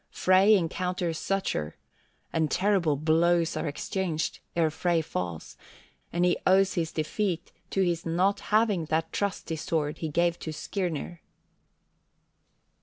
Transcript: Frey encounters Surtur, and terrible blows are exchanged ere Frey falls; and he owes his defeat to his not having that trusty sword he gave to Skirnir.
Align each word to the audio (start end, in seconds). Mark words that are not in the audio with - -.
Frey 0.09 0.55
encounters 0.55 1.19
Surtur, 1.19 1.75
and 2.33 2.49
terrible 2.49 2.95
blows 2.95 3.55
are 3.55 3.67
exchanged 3.67 4.39
ere 4.55 4.71
Frey 4.71 4.99
falls; 4.99 5.57
and 6.11 6.25
he 6.25 6.37
owes 6.47 6.73
his 6.73 6.91
defeat 6.91 7.51
to 7.69 7.83
his 7.83 8.03
not 8.03 8.39
having 8.39 8.85
that 8.85 9.13
trusty 9.13 9.55
sword 9.55 9.99
he 9.99 10.09
gave 10.09 10.39
to 10.39 10.51
Skirnir. 10.51 11.19